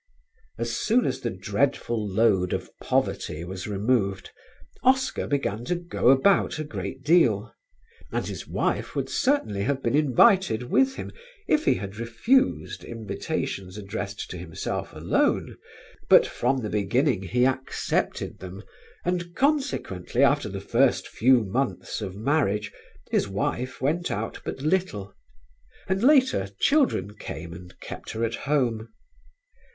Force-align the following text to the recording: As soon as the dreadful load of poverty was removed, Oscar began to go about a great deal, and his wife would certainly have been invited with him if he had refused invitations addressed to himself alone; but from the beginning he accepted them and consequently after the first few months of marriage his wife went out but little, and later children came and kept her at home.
As 0.57 0.75
soon 0.75 1.05
as 1.05 1.19
the 1.19 1.29
dreadful 1.29 2.03
load 2.09 2.53
of 2.53 2.71
poverty 2.79 3.43
was 3.43 3.67
removed, 3.67 4.31
Oscar 4.81 5.27
began 5.27 5.63
to 5.65 5.75
go 5.75 6.09
about 6.09 6.57
a 6.57 6.63
great 6.63 7.03
deal, 7.03 7.53
and 8.11 8.25
his 8.25 8.47
wife 8.47 8.95
would 8.95 9.09
certainly 9.11 9.61
have 9.61 9.83
been 9.83 9.93
invited 9.95 10.63
with 10.63 10.95
him 10.95 11.11
if 11.47 11.65
he 11.65 11.75
had 11.75 11.97
refused 11.99 12.83
invitations 12.83 13.77
addressed 13.77 14.27
to 14.31 14.39
himself 14.39 14.91
alone; 14.91 15.55
but 16.09 16.25
from 16.25 16.63
the 16.63 16.69
beginning 16.71 17.21
he 17.21 17.45
accepted 17.45 18.39
them 18.39 18.63
and 19.05 19.35
consequently 19.35 20.23
after 20.23 20.49
the 20.49 20.59
first 20.59 21.07
few 21.07 21.43
months 21.43 22.01
of 22.01 22.15
marriage 22.15 22.71
his 23.11 23.27
wife 23.27 23.79
went 23.79 24.09
out 24.09 24.41
but 24.43 24.63
little, 24.63 25.13
and 25.87 26.01
later 26.01 26.49
children 26.59 27.15
came 27.17 27.53
and 27.53 27.79
kept 27.79 28.13
her 28.13 28.25
at 28.25 28.33
home. 28.49 28.89